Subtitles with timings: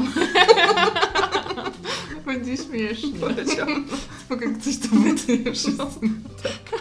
[2.26, 3.12] Będzie śmiesznie.
[4.24, 5.72] Spoko, jak coś to wytnie wszyscy.
[5.78, 5.90] No,
[6.42, 6.80] tak.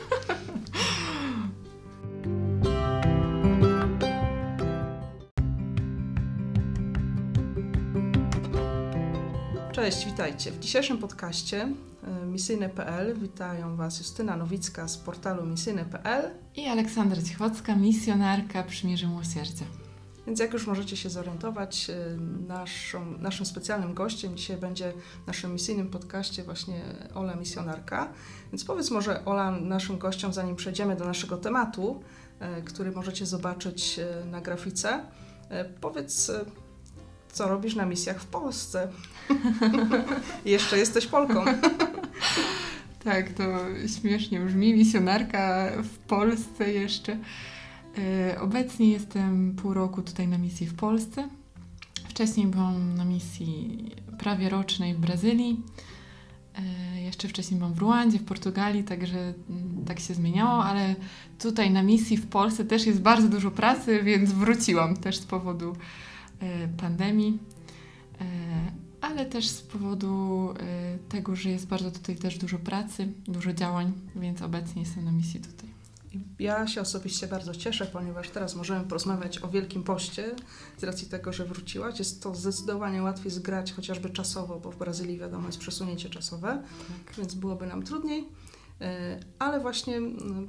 [9.71, 10.51] Cześć, witajcie.
[10.51, 11.67] W dzisiejszym podcaście
[12.23, 16.29] y, misyjne.pl witają Was Justyna Nowicka z portalu misyjne.pl.
[16.55, 19.65] I Aleksandra Cichocka, misjonarka Przymierze Miłosierdzia.
[20.27, 22.17] Więc jak już możecie się zorientować, y,
[22.47, 24.93] naszą, naszym specjalnym gościem dzisiaj będzie
[25.23, 26.81] w naszym misyjnym podcaście właśnie
[27.13, 28.09] Ola Misjonarka.
[28.51, 32.03] Więc powiedz może Ola naszym gościom, zanim przejdziemy do naszego tematu,
[32.59, 35.03] y, który możecie zobaczyć y, na grafice,
[35.81, 36.31] powiedz
[37.31, 38.87] co robisz na misjach w Polsce.
[40.45, 41.45] Jeszcze jesteś Polką.
[43.03, 43.43] tak, to
[43.99, 44.73] śmiesznie brzmi.
[44.73, 47.17] Misjonarka w Polsce jeszcze.
[47.97, 51.29] E, obecnie jestem pół roku tutaj na misji w Polsce.
[52.09, 53.77] Wcześniej byłam na misji
[54.17, 55.61] prawie rocznej w Brazylii.
[56.95, 60.95] E, jeszcze wcześniej byłam w Ruandzie, w Portugalii, także mm, tak się zmieniało, ale
[61.39, 65.75] tutaj na misji w Polsce też jest bardzo dużo pracy, więc wróciłam też z powodu
[66.39, 67.39] e, pandemii,
[69.01, 70.49] ale też z powodu
[71.09, 75.39] tego, że jest bardzo tutaj też dużo pracy, dużo działań, więc obecnie jestem na misji
[75.39, 75.70] tutaj.
[76.39, 80.35] Ja się osobiście bardzo cieszę, ponieważ teraz możemy porozmawiać o Wielkim Poście
[80.77, 81.99] z racji tego, że wróciłaś.
[81.99, 86.63] Jest to zdecydowanie łatwiej zgrać chociażby czasowo, bo w Brazylii wiadomo jest przesunięcie czasowe,
[87.05, 87.15] tak.
[87.15, 88.27] więc byłoby nam trudniej.
[88.81, 90.01] E, ale właśnie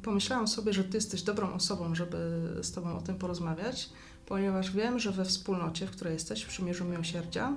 [0.03, 3.91] pomyślałam sobie, że Ty jesteś dobrą osobą, żeby z Tobą o tym porozmawiać,
[4.27, 7.53] ponieważ wiem, że we wspólnocie, w której jesteś, w Przymierzu Miłosierdzia,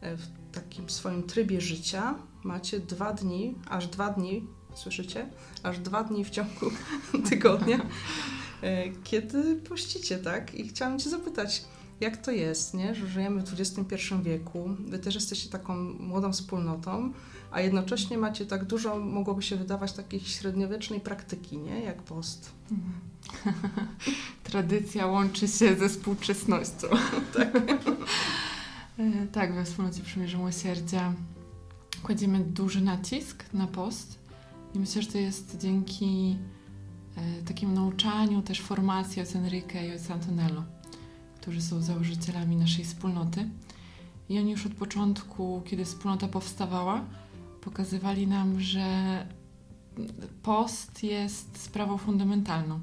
[0.00, 5.26] e, w takim swoim trybie życia macie dwa dni, aż dwa dni słyszycie?
[5.62, 6.70] Aż dwa dni w ciągu
[7.30, 7.80] tygodnia,
[8.62, 10.54] e, kiedy pościcie, tak?
[10.54, 11.64] I chciałam Cię zapytać,
[12.00, 12.94] jak to jest, nie?
[12.94, 17.12] że żyjemy w XXI wieku, Wy też jesteście taką młodą wspólnotą,
[17.50, 21.80] a jednocześnie macie tak dużo, mogłoby się wydawać, takiej średniowiecznej praktyki, nie?
[21.80, 22.52] Jak post.
[24.44, 26.88] Tradycja łączy się ze współczesnością.
[27.36, 27.56] tak.
[28.98, 31.14] E, tak, we wspólnocie Przymierza Miłosierdzia
[32.02, 34.18] kładziemy duży nacisk na post
[34.74, 36.36] i myślę, że to jest dzięki
[37.16, 40.64] e, takiemu nauczaniu, też formacji od Enrique i od Antonello,
[41.40, 43.48] którzy są założycielami naszej wspólnoty.
[44.28, 47.04] I oni już od początku, kiedy wspólnota powstawała,
[47.60, 48.86] pokazywali nam, że
[50.42, 52.80] post jest sprawą fundamentalną.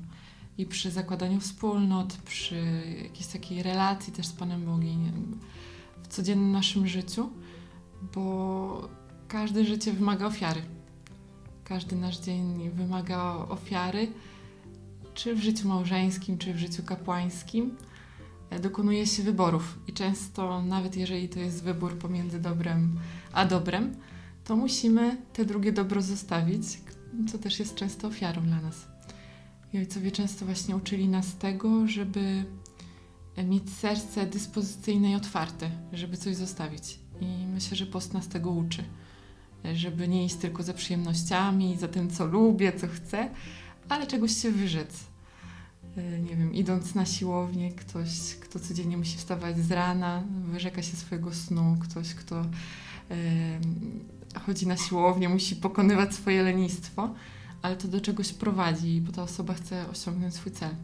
[0.57, 5.39] I przy zakładaniu wspólnot, przy jakiejś takiej relacji też z Panem Bogiem,
[6.03, 7.29] w codziennym naszym życiu,
[8.15, 8.89] bo
[9.27, 10.61] każde życie wymaga ofiary
[11.71, 14.07] każdy nasz dzień wymaga ofiary,
[15.13, 17.75] czy w życiu małżeńskim, czy w życiu kapłańskim.
[18.49, 22.99] E, dokonuje się wyborów i często, nawet jeżeli to jest wybór pomiędzy dobrem
[23.33, 23.95] a dobrem,
[24.43, 26.63] to musimy te drugie dobro zostawić,
[27.31, 28.87] co też jest często ofiarą dla nas.
[29.73, 32.45] I ojcowie często właśnie uczyli nas tego, żeby
[33.43, 36.99] mieć serce dyspozycyjne i otwarte, żeby coś zostawić.
[37.21, 38.83] I myślę, że post nas tego uczy
[39.73, 43.29] żeby nie iść tylko za przyjemnościami, za tym, co lubię, co chcę,
[43.89, 45.03] ale czegoś się wyrzec.
[45.97, 50.97] E, nie wiem, idąc na siłownię, ktoś, kto codziennie musi wstawać z rana, wyrzeka się
[50.97, 52.45] swojego snu, ktoś, kto
[54.45, 57.13] chodzi na siłownię, musi pokonywać swoje lenistwo,
[57.61, 60.75] ale to do czegoś prowadzi, bo ta osoba chce osiągnąć swój cel.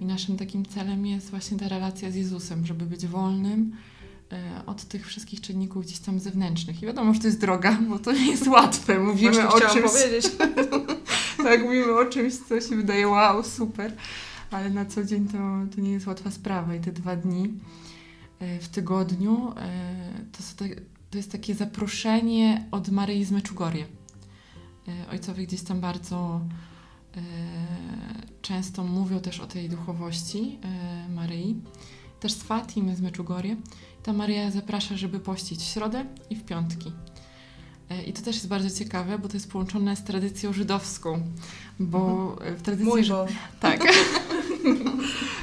[0.00, 3.72] I naszym takim celem jest właśnie ta relacja z Jezusem, żeby być wolnym,
[4.66, 6.82] od tych wszystkich czynników gdzieś tam zewnętrznych.
[6.82, 8.98] I wiadomo, że to jest droga, bo to nie jest łatwe.
[8.98, 9.92] Mówimy Właśnie o czymś.
[9.92, 10.26] powiedzieć.
[11.44, 13.96] tak, mówimy o czymś, co się wydaje wow, super,
[14.50, 15.38] ale na co dzień to,
[15.74, 16.74] to nie jest łatwa sprawa.
[16.74, 17.54] I te dwa dni
[18.38, 20.64] e, w tygodniu e, to,
[21.10, 23.86] to jest takie zaproszenie od Maryi z Meczugorje.
[25.10, 26.40] Ojcowie gdzieś tam bardzo
[28.42, 30.58] często mówią też o tej duchowości
[31.14, 31.60] Maryi
[32.20, 33.56] też z Fatimy z Meczugorje.
[34.06, 36.92] Ta Maria zaprasza, żeby pościć w środę i w piątki.
[37.90, 41.22] E, I to też jest bardzo ciekawe, bo to jest połączone z tradycją żydowską,
[41.78, 42.56] bo mhm.
[42.56, 42.86] w tradycji...
[42.86, 43.26] Mój Boże.
[43.60, 43.92] Tak.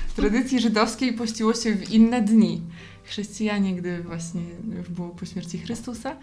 [0.08, 2.62] w tradycji żydowskiej pościło się w inne dni.
[3.04, 4.42] Chrześcijanie, gdy właśnie
[4.78, 6.16] już było po śmierci Chrystusa,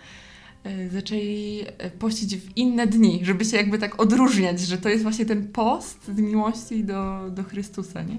[0.64, 5.02] e, zaczęli e, pościć w inne dni, żeby się jakby tak odróżniać, że to jest
[5.02, 8.18] właśnie ten post z miłości do, do Chrystusa, nie?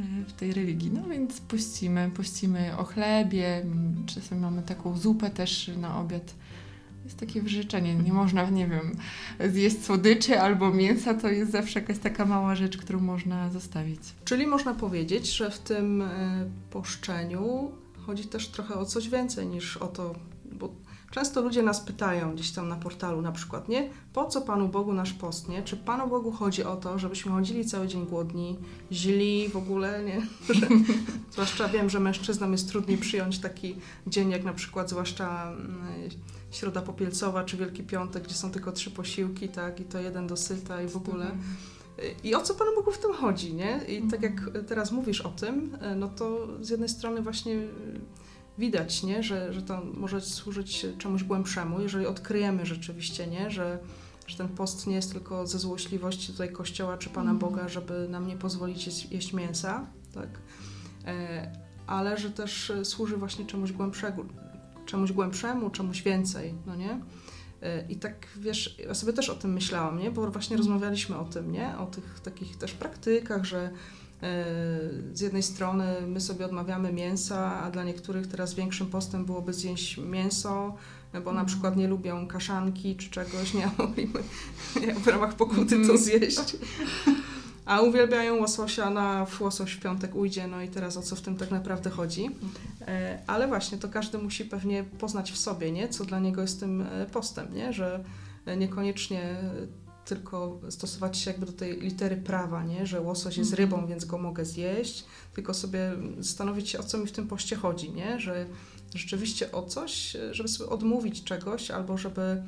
[0.00, 0.90] E, w tej religii.
[0.90, 3.64] No więc pościmy, pościmy o chlebie,
[4.06, 6.34] czasem mamy taką zupę też na obiad.
[7.04, 8.96] Jest takie wyrzeczenie, nie można, nie wiem,
[9.52, 14.00] zjeść słodyczy albo mięsa, to jest zawsze jakaś taka mała rzecz, którą można zostawić.
[14.24, 16.08] Czyli można powiedzieć, że w tym e,
[16.70, 17.70] poszczeniu
[18.06, 20.14] chodzi też trochę o coś więcej niż o to,
[20.52, 20.74] bo
[21.10, 23.90] często ludzie nas pytają gdzieś tam na portalu na przykład, nie?
[24.12, 25.62] Po co Panu Bogu nasz post, nie?
[25.62, 28.58] Czy Panu Bogu chodzi o to, żebyśmy chodzili cały dzień głodni,
[28.92, 30.26] źli w ogóle, nie?
[30.54, 30.66] Że,
[31.32, 33.76] zwłaszcza wiem, że mężczyznom jest trudniej przyjąć taki
[34.06, 35.80] dzień jak na przykład zwłaszcza mm,
[36.50, 39.80] Środa Popielcowa czy Wielki Piątek, gdzie są tylko trzy posiłki, tak?
[39.80, 41.30] I to jeden dosyta i w ogóle.
[42.24, 43.80] I o co Panu Bogu w tym chodzi, nie?
[43.88, 47.56] I tak jak teraz mówisz o tym, no to z jednej strony właśnie
[48.60, 49.22] widać, nie?
[49.22, 53.50] Że, że to może służyć czemuś głębszemu, jeżeli odkryjemy rzeczywiście, nie?
[53.50, 53.78] Że,
[54.26, 58.26] że ten post nie jest tylko ze złośliwości tutaj Kościoła czy Pana Boga, żeby nam
[58.26, 60.28] nie pozwolić jeść, jeść mięsa, tak?
[61.06, 61.52] E,
[61.86, 64.24] ale że też służy właśnie czemuś głębszemu,
[64.86, 67.00] czemuś głębszemu, czemuś więcej, no nie?
[67.88, 70.10] I tak wiesz, ja sobie też o tym myślałam, nie?
[70.10, 71.78] Bo właśnie rozmawialiśmy o tym, nie?
[71.78, 73.70] O tych takich też praktykach, że e,
[75.12, 79.98] z jednej strony my sobie odmawiamy mięsa, a dla niektórych teraz większym postem byłoby zjeść
[79.98, 80.74] mięso,
[81.12, 81.46] bo na mhm.
[81.46, 84.22] przykład nie lubią kaszanki czy czegoś, nie, mogliby
[85.04, 85.98] w ramach pokuty to mhm.
[85.98, 86.56] zjeść.
[87.64, 91.36] A uwielbiają łososia na łosoś w piątek ujdzie, no i teraz o co w tym
[91.36, 92.30] tak naprawdę chodzi.
[92.80, 95.88] E, ale właśnie to każdy musi pewnie poznać w sobie, nie?
[95.88, 97.72] co dla niego jest tym e, postem, nie?
[97.72, 98.04] że
[98.56, 99.36] niekoniecznie
[100.10, 102.86] tylko stosować się jakby do tej litery prawa, nie?
[102.86, 103.70] że łosoś jest mhm.
[103.70, 105.04] rybą, więc go mogę zjeść,
[105.34, 108.20] tylko sobie zastanowić się, o co mi w tym poście chodzi, nie?
[108.20, 108.46] że
[108.94, 112.42] rzeczywiście o coś, żeby sobie odmówić czegoś albo żeby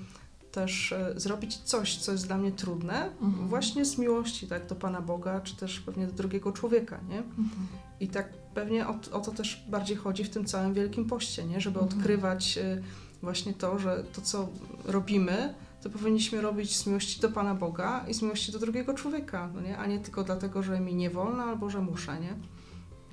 [0.52, 3.48] też e, zrobić coś, co jest dla mnie trudne, mhm.
[3.48, 7.18] właśnie z miłości tak, do Pana Boga, czy też pewnie do drugiego człowieka, nie?
[7.18, 7.66] Mhm.
[8.00, 11.60] I tak pewnie o, o, to też bardziej chodzi w tym całym Wielkim Poście, nie?
[11.60, 11.98] Żeby mhm.
[11.98, 12.82] odkrywać e,
[13.22, 14.48] właśnie to, że to, co
[14.84, 19.50] robimy, to powinniśmy robić z miłości do Pana Boga i z miłości do drugiego człowieka,
[19.54, 19.78] no nie?
[19.78, 22.34] A nie tylko dlatego, że mi nie wolno albo że muszę, nie?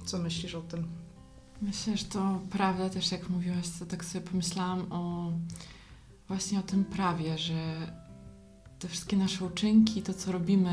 [0.05, 0.87] Co myślisz o tym?
[1.61, 5.31] Myślę, że to prawda też, jak mówiłaś, to tak sobie pomyślałam o
[6.27, 7.53] właśnie o tym prawie, że
[8.79, 10.69] te wszystkie nasze uczynki, to co robimy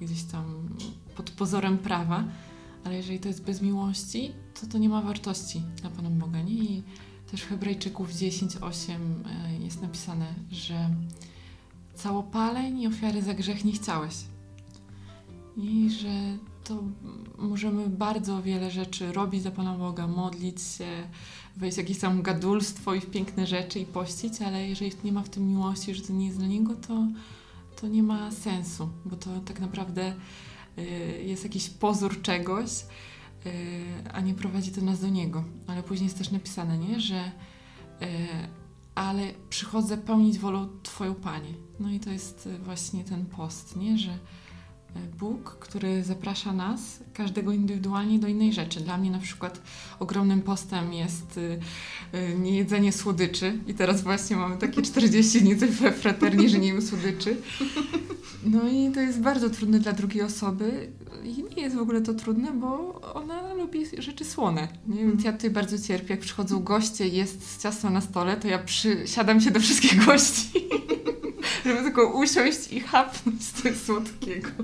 [0.00, 0.68] y, gdzieś tam
[1.16, 2.24] pod pozorem prawa,
[2.84, 6.42] ale jeżeli to jest bez miłości, to to nie ma wartości dla Pana Boga.
[6.42, 6.52] Nie?
[6.52, 6.82] I
[7.30, 8.92] też Hebrajczyków 10:8
[9.60, 10.90] y, jest napisane, że
[11.94, 14.14] całopaleń i ofiary za grzech nie chciałeś.
[15.56, 16.82] I że to
[17.38, 21.08] możemy bardzo wiele rzeczy robić dla Pana Boga, modlić się,
[21.56, 25.22] wejść w jakieś tam gadulstwo i w piękne rzeczy i pościć, ale jeżeli nie ma
[25.22, 27.06] w tym miłości, że to nie jest dla Niego, to,
[27.80, 30.14] to nie ma sensu, bo to tak naprawdę
[30.78, 30.82] y,
[31.26, 32.70] jest jakiś pozór czegoś,
[34.12, 35.44] a nie prowadzi to nas do Niego.
[35.66, 37.24] Ale później jest też napisane, nie, że
[38.02, 38.06] y,
[38.94, 41.54] ale przychodzę pełnić wolę Twoją Panie.
[41.80, 44.18] No i to jest właśnie ten post, nie, że
[45.18, 46.80] Bóg, który zaprasza nas,
[47.14, 48.80] każdego indywidualnie do innej rzeczy.
[48.80, 49.62] Dla mnie na przykład
[50.00, 51.60] ogromnym postem jest y,
[52.14, 56.82] y, niejedzenie słodyczy i teraz właśnie mamy takie 40 dni we fraterni, że nie jem
[56.82, 57.36] słodyczy.
[58.44, 60.88] No i to jest bardzo trudne dla drugiej osoby
[61.24, 64.68] i nie jest w ogóle to trudne, bo ona lubi rzeczy słone.
[64.86, 65.06] Nie?
[65.06, 68.58] Więc ja tutaj bardzo cierpię, jak przychodzą goście i jest ciasto na stole, to ja
[68.58, 70.68] przysiadam się do wszystkich gości
[71.66, 74.48] żeby tylko usiąść i chapnąć coś słodkiego.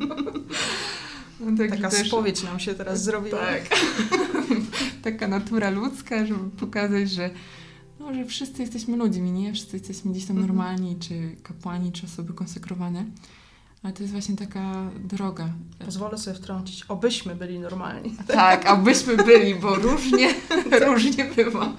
[1.41, 3.39] No, Taka też, spowiedź nam się teraz zrobiła.
[3.39, 3.63] Tak.
[5.05, 7.31] Taka natura ludzka, żeby pokazać, że,
[8.01, 9.53] no, że wszyscy jesteśmy ludźmi, nie?
[9.53, 10.57] Wszyscy jesteśmy gdzieś tam mhm.
[10.57, 13.05] normalni, czy kapłani, czy osoby konsekrowane.
[13.83, 15.49] Ale to jest właśnie taka droga.
[15.85, 18.17] Pozwolę sobie wtrącić, obyśmy byli normalni.
[18.27, 20.35] Tak, obyśmy byli, bo różnie,
[20.87, 21.73] różnie bywa.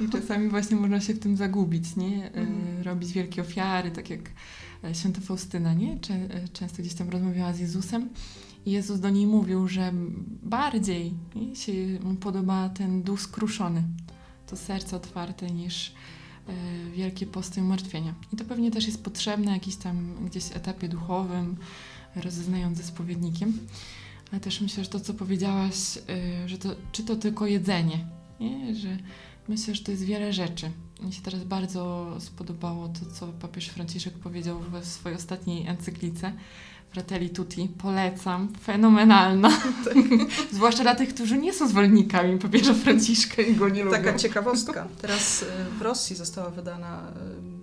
[0.00, 2.24] I czasami właśnie można się w tym zagubić, nie?
[2.24, 2.82] E, mhm.
[2.82, 4.20] Robić wielkie ofiary, tak jak
[4.84, 5.92] e, święta Faustyna, nie?
[5.92, 8.08] E, często gdzieś tam rozmawiała z Jezusem
[8.66, 9.92] i Jezus do niej mówił, że
[10.42, 11.56] bardziej nie?
[11.56, 11.72] się
[12.02, 13.82] mu podoba ten duch skruszony,
[14.46, 15.94] to serce otwarte niż
[16.94, 18.14] wielkie posty i umartwienia.
[18.32, 21.56] I to pewnie też jest potrzebne na jakimś tam gdzieś etapie duchowym,
[22.16, 23.58] rozeznając ze spowiednikiem.
[24.32, 25.98] Ale też myślę, że to, co powiedziałaś,
[26.46, 28.06] że to, czy to tylko jedzenie,
[28.40, 28.74] nie?
[28.74, 28.98] że
[29.48, 30.70] Myślę, że to jest wiele rzeczy.
[31.02, 36.32] Mi się teraz bardzo spodobało to, co papież Franciszek powiedział w swojej ostatniej encyklice
[36.90, 37.68] Fratelli Tutti.
[37.78, 38.48] Polecam.
[38.64, 39.50] Fenomenalna.
[39.84, 39.94] Tak.
[40.52, 43.96] Zwłaszcza dla tych, którzy nie są zwolennikami papieża Franciszka i go nie lubią.
[43.96, 44.88] Taka ciekawostka.
[45.00, 45.46] Teraz y,
[45.78, 47.12] w Rosji została wydana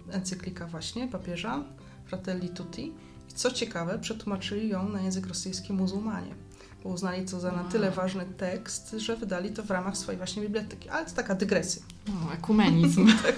[0.09, 1.63] y, encyklika właśnie papieża
[2.05, 2.93] Fratelli Tutti.
[3.29, 6.35] I co ciekawe, przetłumaczyli ją na język rosyjski muzułmanie
[6.83, 10.41] bo uznali to za na tyle ważny tekst, że wydali to w ramach swojej właśnie
[10.41, 10.89] biblioteki.
[10.89, 11.81] Ale to taka dygresja.
[12.07, 13.07] No, ekumenizm.
[13.23, 13.35] tak.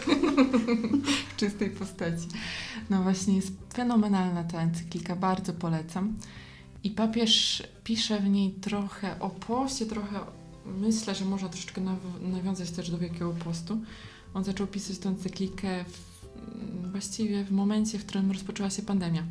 [1.34, 2.28] w czystej postaci.
[2.90, 6.14] No właśnie, jest fenomenalna ta encyklika, bardzo polecam.
[6.84, 10.20] I papież pisze w niej trochę o poście, trochę
[10.66, 13.78] myślę, że można troszeczkę naw- nawiązać też do Wielkiego Postu.
[14.34, 19.24] On zaczął pisać tę encyklikę w, właściwie w momencie, w którym rozpoczęła się pandemia.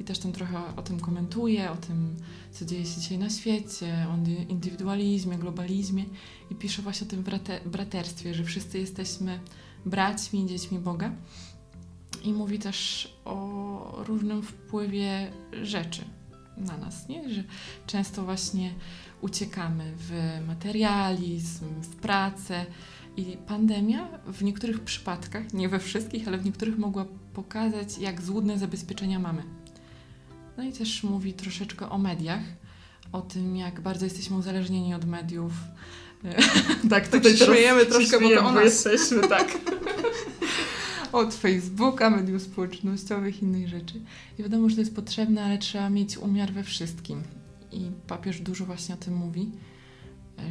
[0.00, 2.16] I też tam trochę o tym komentuje, o tym,
[2.52, 6.04] co dzieje się dzisiaj na świecie, o indywidualizmie, globalizmie
[6.50, 9.40] i pisze właśnie o tym brate- braterstwie, że wszyscy jesteśmy
[9.86, 11.12] braćmi, dziećmi Boga.
[12.24, 15.32] I mówi też o różnym wpływie
[15.62, 16.04] rzeczy
[16.56, 17.30] na nas, nie?
[17.30, 17.44] że
[17.86, 18.74] często właśnie
[19.20, 22.66] uciekamy w materializm, w pracę.
[23.16, 28.58] I pandemia w niektórych przypadkach, nie we wszystkich, ale w niektórych mogła pokazać, jak złudne
[28.58, 29.42] zabezpieczenia mamy.
[30.56, 32.42] No i też mówi troszeczkę o mediach,
[33.12, 35.52] o tym, jak bardzo jesteśmy uzależnieni od mediów.
[36.90, 39.58] tak, tutaj tak śmiejemy troszkę, bo to jesteśmy, tak.
[41.12, 44.00] od Facebooka, mediów społecznościowych, innych rzeczy.
[44.38, 47.22] I wiadomo, że to jest potrzebne, ale trzeba mieć umiar we wszystkim.
[47.72, 49.50] I papież dużo właśnie o tym mówi,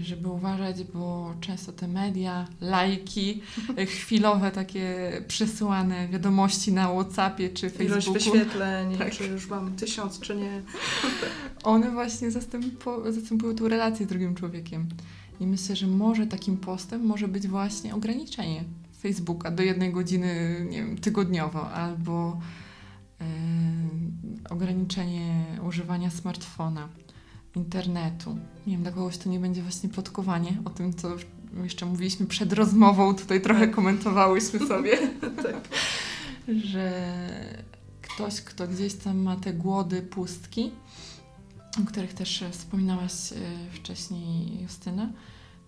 [0.02, 3.42] żeby uważać, bo często te media, lajki,
[3.98, 7.92] chwilowe takie przesyłane wiadomości na Whatsappie czy Facebooku.
[7.92, 9.12] Ilość wyświetleń, tak.
[9.12, 10.62] czy już mam tysiąc, czy nie.
[11.64, 14.88] One właśnie zastępują tu relację z drugim człowiekiem.
[15.40, 18.64] I myślę, że może takim postem może być właśnie ograniczenie
[19.02, 22.40] Facebooka do jednej godziny nie wiem, tygodniowo albo
[23.20, 23.26] yy,
[24.50, 26.90] ograniczenie używania smartfona,
[27.56, 28.38] internetu.
[28.68, 31.10] Nie wiem, dla kogoś to nie będzie właśnie plotkowanie o tym, co
[31.64, 33.76] jeszcze mówiliśmy przed rozmową, tutaj trochę tak.
[33.76, 34.98] komentowałyśmy sobie,
[35.44, 35.70] tak.
[36.66, 37.14] że
[38.02, 40.72] ktoś, kto gdzieś tam ma te głody, pustki,
[41.84, 43.36] o których też wspominałaś e,
[43.74, 45.10] wcześniej, Justyna,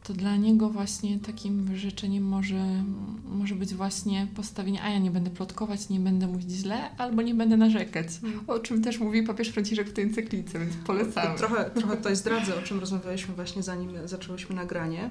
[0.08, 2.84] to dla niego właśnie takim życzeniem może,
[3.26, 7.36] może być właśnie postawienie, a ja nie będę plotkować, nie będę mówić źle, albo nie
[7.36, 8.40] będę narzekać, hmm.
[8.48, 11.38] o czym też mówi papież Franciszek w tej encyklice, więc polecamy.
[11.38, 15.10] Trochę, trochę tutaj zdradzę, o czym rozmawialiśmy właśnie zanim zaczęłyśmy nagranie.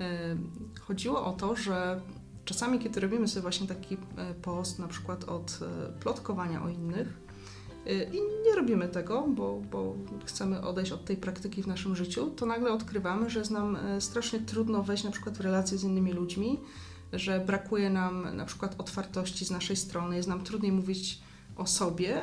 [0.00, 0.36] E,
[0.80, 2.00] chodziło o to, że
[2.44, 7.18] czasami, kiedy robimy sobie właśnie taki e, post, na przykład od e, plotkowania o innych,
[7.86, 12.46] i nie robimy tego, bo, bo chcemy odejść od tej praktyki w naszym życiu, to
[12.46, 16.12] nagle odkrywamy, że jest nam e, strasznie trudno wejść na przykład w relacje z innymi
[16.12, 16.60] ludźmi,
[17.12, 21.20] że brakuje nam na przykład otwartości z naszej strony, jest nam trudniej mówić
[21.56, 22.22] o sobie,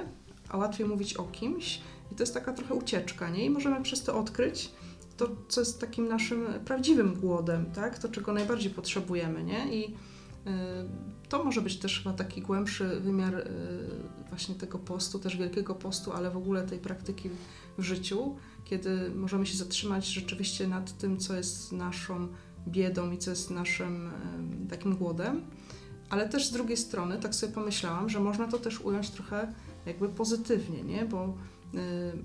[0.49, 1.81] a łatwiej mówić o kimś.
[2.11, 3.45] I to jest taka trochę ucieczka, nie?
[3.45, 4.71] I możemy przez to odkryć
[5.17, 7.99] to, co jest takim naszym prawdziwym głodem, tak?
[7.99, 9.75] To, czego najbardziej potrzebujemy, nie?
[9.75, 9.95] I
[11.29, 13.45] to może być też chyba taki głębszy wymiar y,
[14.29, 17.29] właśnie tego postu, też Wielkiego Postu, ale w ogóle tej praktyki
[17.77, 22.27] w życiu, kiedy możemy się zatrzymać rzeczywiście nad tym, co jest naszą
[22.67, 24.11] biedą i co jest naszym
[24.69, 25.41] takim głodem.
[26.09, 29.53] Ale też z drugiej strony, tak sobie pomyślałam, że można to też ująć trochę
[29.85, 31.05] jakby pozytywnie, nie?
[31.05, 31.77] Bo y,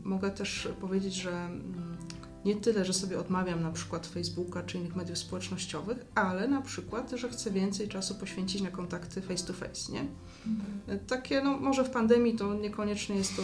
[0.04, 1.96] mogę też powiedzieć, że mm,
[2.44, 7.10] nie tyle, że sobie odmawiam na przykład Facebooka czy innych mediów społecznościowych, ale na przykład,
[7.10, 10.06] że chcę więcej czasu poświęcić na kontakty face to face, nie?
[10.46, 11.06] Mhm.
[11.06, 13.42] Takie, no może w pandemii to niekoniecznie jest to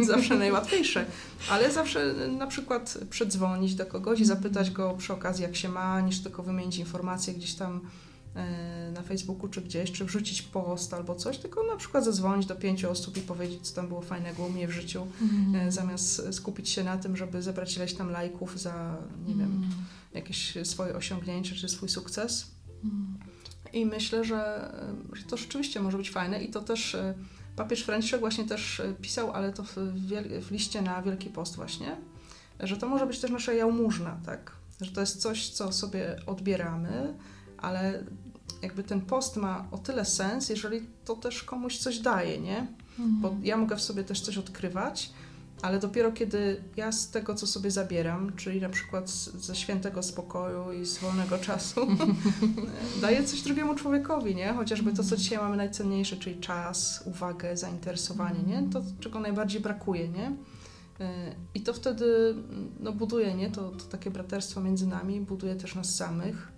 [0.00, 1.06] y, zawsze najłatwiejsze,
[1.50, 5.68] ale zawsze y, na przykład przedzwonić do kogoś i zapytać go przy okazji jak się
[5.68, 7.80] ma, niż tylko wymienić informacje gdzieś tam
[8.92, 12.90] na Facebooku czy gdzieś, czy wrzucić post albo coś, tylko na przykład zadzwonić do pięciu
[12.90, 15.72] osób i powiedzieć, co tam było fajnego u mnie w życiu, mm.
[15.72, 18.96] zamiast skupić się na tym, żeby zebrać ileś tam lajków za,
[19.26, 19.72] nie wiem, mhm.
[20.14, 22.50] jakieś swoje osiągnięcie czy swój sukces.
[22.84, 23.18] Mm.
[23.72, 24.72] I myślę, że,
[25.12, 27.14] że to rzeczywiście może być fajne i to też e,
[27.56, 29.76] papież Franciszek właśnie też pisał, ale to w,
[30.40, 31.96] w liście na Wielki Post właśnie,
[32.60, 34.52] że to może być też nasza jałmużna, tak?
[34.80, 37.14] Że to jest coś, co sobie odbieramy,
[37.58, 38.04] ale
[38.62, 42.66] jakby ten post ma o tyle sens, jeżeli to też komuś coś daje, nie?
[42.98, 43.20] Mhm.
[43.20, 45.12] Bo ja mogę w sobie też coś odkrywać,
[45.62, 50.72] ale dopiero kiedy ja z tego, co sobie zabieram, czyli na przykład ze świętego spokoju
[50.72, 51.86] i z wolnego czasu,
[53.02, 54.52] daję coś drugiemu człowiekowi, nie?
[54.52, 58.68] Chociażby to, co dzisiaj mamy najcenniejsze, czyli czas, uwagę, zainteresowanie, nie?
[58.72, 60.32] To, czego najbardziej brakuje, nie?
[61.00, 62.34] E, I to wtedy
[62.80, 63.50] no, buduje, nie?
[63.50, 66.52] To, to takie braterstwo między nami buduje też nas samych,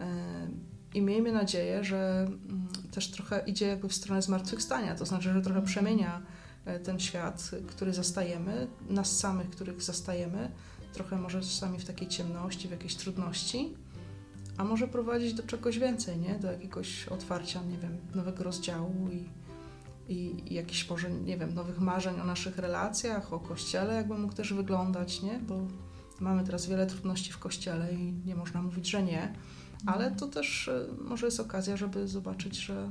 [0.00, 0.48] E,
[0.94, 5.42] I miejmy nadzieję, że mm, też trochę idzie jakby w stronę zmartwychwstania, to znaczy, że
[5.42, 6.22] trochę przemienia
[6.64, 10.50] e, ten świat, który zastajemy, nas samych, których zastajemy,
[10.92, 13.74] trochę może czasami w takiej ciemności, w jakiejś trudności,
[14.56, 16.34] a może prowadzić do czegoś więcej, nie?
[16.34, 19.28] Do jakiegoś otwarcia, nie wiem, nowego rozdziału i,
[20.12, 24.34] i, i jakichś może, nie wiem, nowych marzeń o naszych relacjach, o Kościele, jakby mógł
[24.34, 25.38] też wyglądać, nie?
[25.38, 25.66] Bo
[26.20, 29.34] mamy teraz wiele trudności w Kościele i nie można mówić, że nie
[29.86, 32.88] ale to też e, może jest okazja, żeby zobaczyć, że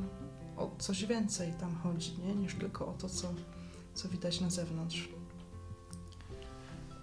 [0.58, 2.36] o coś więcej tam chodzi, nie?
[2.36, 3.34] niż tylko o to, co,
[3.94, 5.10] co widać na zewnątrz.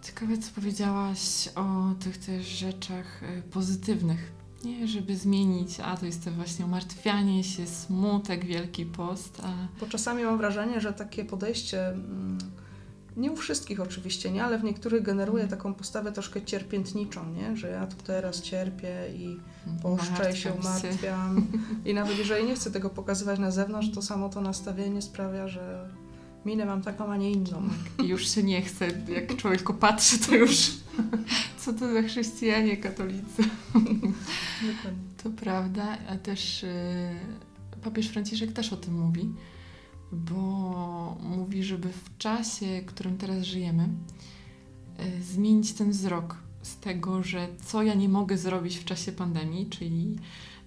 [0.03, 4.33] ciekawe, co powiedziałaś o tych też rzeczach y, pozytywnych.
[4.64, 9.87] Nie, żeby zmienić, a to jest to właśnie umartwianie się, smutek, wielki post, a Bo
[9.87, 12.38] czasami mam wrażenie, że takie podejście, mm,
[13.16, 17.56] nie u wszystkich oczywiście, nie, ale w niektórych generuje taką postawę troszkę cierpiętniczą, nie?
[17.56, 19.40] że ja tu teraz cierpię i
[19.83, 21.47] poszczę się, martwiam.
[21.87, 25.88] I nawet jeżeli nie chcę tego pokazywać na zewnątrz, to samo to nastawienie sprawia, że
[26.44, 27.62] minę mam taką, a nie inną.
[28.04, 28.88] I już się nie chce.
[29.09, 30.71] Jak człowiek patrzy, to już
[31.61, 33.42] co to za chrześcijanie katolicy.
[33.73, 35.04] Dokładnie.
[35.23, 36.68] To prawda, a też y,
[37.85, 39.35] papież Franciszek też o tym mówi,
[40.14, 43.88] bo mówi, żeby w czasie, w którym teraz żyjemy,
[45.18, 49.66] y, zmienić ten wzrok z tego, że co ja nie mogę zrobić w czasie pandemii,
[49.66, 50.16] czyli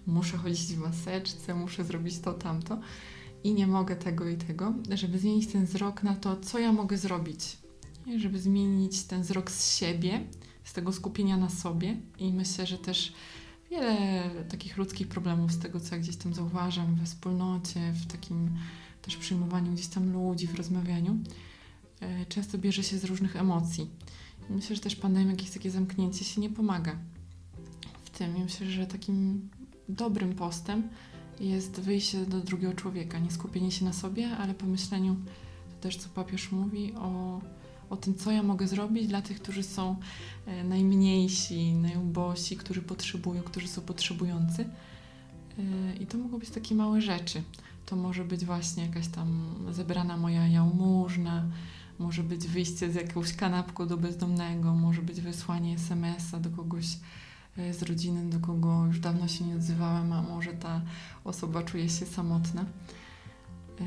[0.07, 2.79] muszę chodzić w maseczce, muszę zrobić to, tamto
[3.43, 6.97] i nie mogę tego i tego, żeby zmienić ten wzrok na to, co ja mogę
[6.97, 7.57] zrobić.
[8.17, 10.23] Żeby zmienić ten wzrok z siebie,
[10.63, 13.13] z tego skupienia na sobie i myślę, że też
[13.71, 18.49] wiele takich ludzkich problemów z tego, co ja gdzieś tam zauważam we wspólnocie, w takim
[19.01, 21.17] też przyjmowaniu gdzieś tam ludzi, w rozmawianiu,
[21.99, 23.89] e, często bierze się z różnych emocji.
[24.49, 26.95] I myślę, że też pandemia, jakieś takie zamknięcie się nie pomaga
[28.03, 28.37] w tym.
[28.37, 29.49] I myślę, że takim
[29.89, 30.89] dobrym postem
[31.39, 35.15] jest wyjście do drugiego człowieka, nie skupienie się na sobie, ale pomyśleniu,
[35.69, 37.41] to też co papież mówi, o,
[37.89, 39.95] o tym, co ja mogę zrobić dla tych, którzy są
[40.45, 44.69] e, najmniejsi, najubosi, którzy potrzebują, którzy są potrzebujący.
[45.59, 47.43] E, I to mogą być takie małe rzeczy.
[47.87, 51.45] To może być właśnie jakaś tam zebrana moja jałmużna,
[51.99, 56.85] może być wyjście z jakąś kanapką do bezdomnego, może być wysłanie SMS-a do kogoś
[57.57, 60.81] e, z rodziny, do kogo już dawno się nie odzywałem, a może ta
[61.23, 62.61] osoba czuje się samotna.
[63.81, 63.83] E,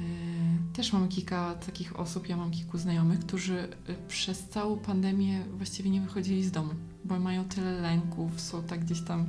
[0.73, 5.91] Też mam kilka takich osób, ja mam kilku znajomych, którzy e, przez całą pandemię właściwie
[5.91, 6.71] nie wychodzili z domu,
[7.05, 9.27] bo mają tyle lęków, są tak gdzieś tam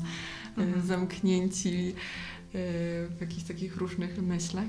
[0.57, 0.87] Mhm.
[0.87, 1.93] zamknięci
[2.53, 4.65] w jakichś takich różnych myślach.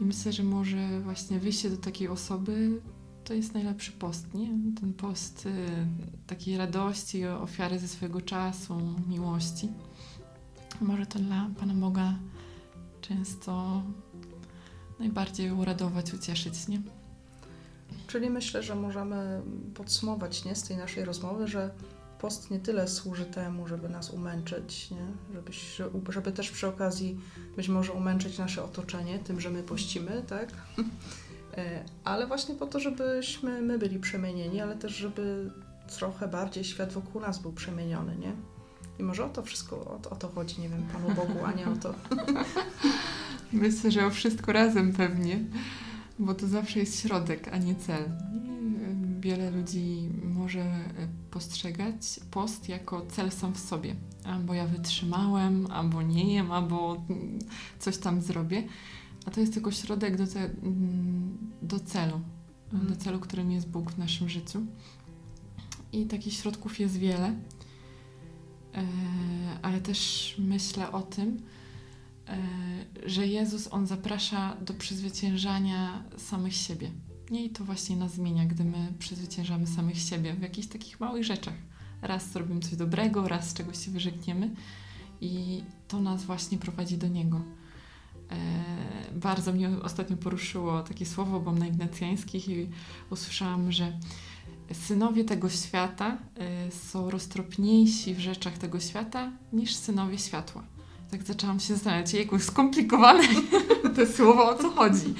[0.00, 2.80] I myślę, że może właśnie wyjście do takiej osoby
[3.24, 4.48] to jest najlepszy post, nie?
[4.80, 5.86] Ten post e,
[6.26, 9.68] takiej radości, ofiary ze swojego czasu, miłości.
[10.80, 12.14] Może to dla Pana Boga
[13.00, 13.82] często
[14.98, 16.82] najbardziej uradować, ucieszyć, nie?
[18.06, 19.42] Czyli myślę, że możemy
[19.74, 21.70] podsumować nie, z tej naszej rozmowy, że
[22.20, 25.06] post nie tyle służy temu, żeby nas umęczyć, nie?
[25.34, 25.52] Żeby,
[26.12, 27.20] żeby też przy okazji
[27.56, 30.48] być może umęczyć nasze otoczenie tym, że my pościmy, tak?
[31.56, 35.50] E, Ale właśnie po to, żebyśmy my byli przemienieni, ale też żeby
[35.98, 38.32] trochę bardziej świat wokół nas był przemieniony, nie?
[38.98, 41.66] I może o to wszystko, o o to chodzi, nie wiem, Panu Bogu, a nie
[41.66, 41.94] o to.
[43.52, 45.44] Myślę, że o wszystko razem pewnie,
[46.18, 48.04] bo to zawsze jest środek, a nie cel.
[49.20, 50.64] Wiele ludzi może
[51.30, 53.96] postrzegać post jako cel sam w sobie.
[54.24, 57.04] Albo ja wytrzymałem, albo nie jem, albo
[57.78, 58.64] coś tam zrobię.
[59.26, 60.50] A to jest tylko środek do, te,
[61.62, 62.20] do celu,
[62.72, 64.66] do celu, którym jest Bóg w naszym życiu.
[65.92, 67.34] I takich środków jest wiele.
[68.74, 68.84] E,
[69.62, 71.42] Ale też myślę o tym,
[72.28, 72.38] e,
[73.06, 76.90] że Jezus, On zaprasza do przezwyciężania samych siebie.
[77.30, 81.54] I to właśnie nas zmienia, gdy my przezwyciężamy samych siebie w jakichś takich małych rzeczach.
[82.02, 84.50] Raz zrobimy coś dobrego, raz z czegoś się wyrzekniemy
[85.20, 87.40] i to nas właśnie prowadzi do Niego.
[88.30, 92.68] E, bardzo mnie ostatnio poruszyło takie słowo, bo na ignacjańskich i
[93.10, 93.92] usłyszałam, że
[94.72, 100.62] synowie tego świata e, są roztropniejsi w rzeczach tego świata niż synowie światła.
[101.10, 103.22] Tak zaczęłam się zastanawiać, jakoś skomplikowane
[103.96, 105.14] to słowo, o co chodzi.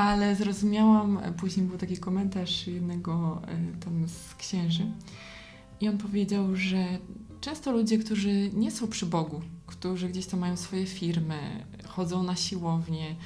[0.00, 4.86] Ale zrozumiałam, później był taki komentarz jednego e, tam z księży
[5.80, 6.86] i on powiedział, że
[7.40, 12.36] często ludzie, którzy nie są przy Bogu, którzy gdzieś tam mają swoje firmy, chodzą na
[12.36, 13.16] siłownię,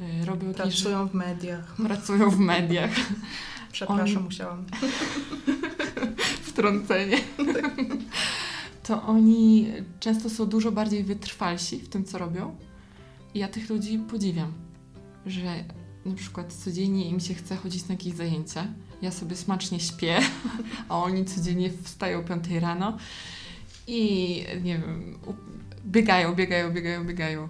[0.00, 0.62] e, robią jakieś...
[0.62, 1.76] Pracują w mediach.
[1.76, 2.90] Pracują w mediach.
[3.72, 4.64] Przepraszam, On- musiałam.
[6.48, 7.18] Wtrącenie.
[8.82, 12.56] To oni często są dużo bardziej wytrwalsi w tym, co robią.
[13.34, 14.52] I ja tych ludzi podziwiam,
[15.26, 15.64] że
[16.06, 18.66] na przykład codziennie im się chce chodzić na jakieś zajęcia.
[19.02, 20.18] Ja sobie smacznie śpię,
[20.88, 22.98] a oni codziennie wstają o 5 rano
[23.86, 25.18] i nie wiem,
[25.86, 27.48] biegają, biegają, biegają, biegają.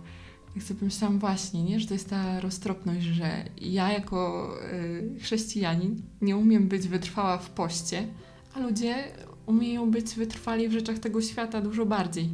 [0.56, 6.02] I sobie pomyślałam właśnie, nie, że to jest ta roztropność, że ja jako y, chrześcijanin
[6.20, 8.06] nie umiem być wytrwała w poście,
[8.54, 9.04] a ludzie
[9.46, 12.30] umieją być wytrwali w rzeczach tego świata dużo bardziej.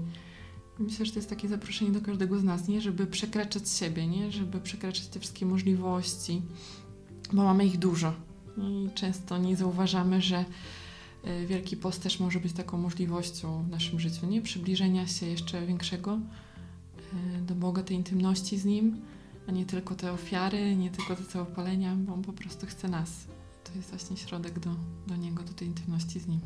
[0.80, 2.80] Myślę, że to jest takie zaproszenie do każdego z nas, nie?
[2.80, 4.32] Żeby przekraczać siebie, nie?
[4.32, 6.42] Żeby przekraczać te wszystkie możliwości,
[7.32, 8.12] bo mamy ich dużo.
[8.56, 10.44] I często nie zauważamy, że
[11.42, 14.42] y, Wielki Post też może być taką możliwością w naszym życiu, nie?
[14.42, 16.18] Przybliżenia się jeszcze większego
[17.38, 19.00] y, do Boga, tej intymności z Nim,
[19.48, 23.10] a nie tylko te ofiary, nie tylko te całopalenia, bo On po prostu chce nas.
[23.64, 24.70] To jest właśnie środek do,
[25.06, 26.40] do Niego, do tej intymności z Nim.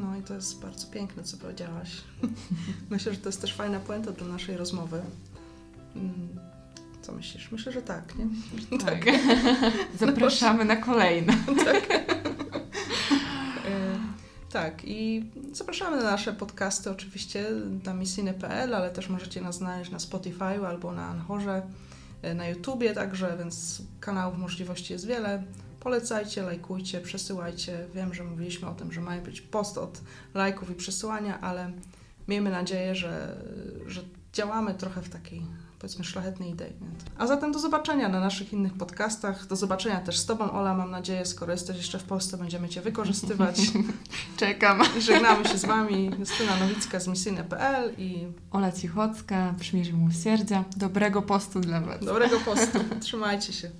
[0.00, 1.90] No i to jest bardzo piękne, co powiedziałaś.
[2.90, 5.00] Myślę, że to jest też fajna puenta do naszej rozmowy.
[5.96, 6.28] Mm,
[7.02, 7.50] Co myślisz?
[7.52, 8.26] Myślę, że tak, nie?
[8.78, 9.04] Tak.
[9.98, 11.32] Zapraszamy na kolejne.
[13.66, 13.98] E,
[14.52, 17.46] Tak, i zapraszamy na nasze podcasty oczywiście
[17.84, 21.62] na misyjne.pl, ale też możecie nas znaleźć na Spotify albo na Anchorze,
[22.22, 25.42] e, na YouTubie także, więc kanałów możliwości jest wiele.
[25.80, 27.86] Polecajcie, lajkujcie, przesyłajcie.
[27.94, 30.00] Wiem, że mówiliśmy o tym, że ma być post od
[30.34, 31.72] lajków i przesyłania, ale
[32.28, 33.42] miejmy nadzieję, że,
[33.86, 34.00] że
[34.32, 35.42] działamy trochę w takiej
[35.80, 36.72] powiedzmy szlachetnej idei.
[37.18, 39.46] A zatem do zobaczenia na naszych innych podcastach.
[39.46, 42.80] Do zobaczenia też z Tobą, Ola, mam nadzieję, skoro jesteś jeszcze w Polsce, będziemy Cię
[42.80, 43.60] wykorzystywać.
[44.36, 44.80] Czekam.
[45.06, 50.64] Żegnamy się z Wami, Justyna Nowicka z misyjne.pl i Ola Cichocka, przymierze miłosierdzia.
[50.76, 52.04] Dobrego postu dla Was.
[52.04, 52.78] dobrego postu.
[53.00, 53.70] Trzymajcie się.